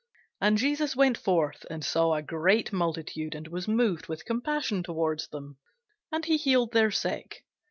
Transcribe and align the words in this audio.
And 0.41 0.57
Jesus 0.57 0.95
went 0.95 1.15
forth, 1.15 1.63
and 1.69 1.85
saw 1.85 2.15
a 2.15 2.23
great 2.23 2.73
multitude, 2.73 3.35
and 3.35 3.47
was 3.49 3.67
moved 3.67 4.07
with 4.07 4.25
compassion 4.25 4.81
toward 4.81 5.19
them, 5.31 5.57
and 6.11 6.25
he 6.25 6.37
healed 6.37 6.71
their 6.71 6.89
sick. 6.89 7.45